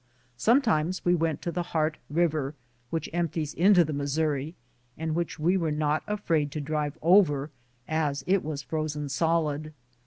Sometimes 0.35 1.05
we 1.05 1.13
went 1.13 1.43
to 1.43 1.51
the 1.51 1.61
Hart 1.77 1.97
River, 2.09 2.55
which 2.89 3.07
empties 3.13 3.53
into 3.53 3.85
the 3.85 3.93
Mis 3.93 4.17
souri, 4.17 4.55
and 4.97 5.13
which 5.13 5.37
we 5.37 5.57
were 5.57 5.69
not 5.71 6.01
afraid 6.07 6.49
to 6.53 6.59
drive 6.59 6.97
over, 7.03 7.51
as 7.87 8.23
it 8.25 8.43
was 8.43 8.63
frozen 8.63 9.09
solid. 9.09 9.73